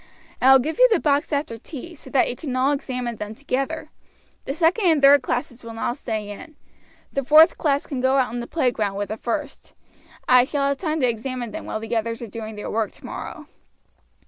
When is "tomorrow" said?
12.93-13.45